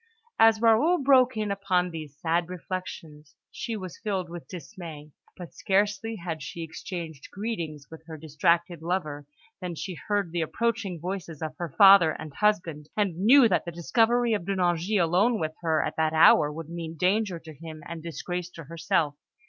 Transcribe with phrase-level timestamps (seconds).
[0.39, 6.15] As Raoul broke in upon these sad reflections, she was filled with dismay; but scarcely
[6.15, 9.27] had she exchanged greetings with her distracted lover
[9.59, 13.71] than she heard the approaching voices of her father and husband, and knew that the
[13.71, 17.83] discovery of De Nangis alone with her at that hour would mean danger to him
[17.85, 19.13] and disgrace to herself.